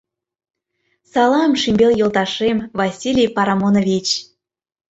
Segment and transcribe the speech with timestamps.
[1.11, 4.07] «Салам, шӱмбел йолташем, Василий Парамонович!»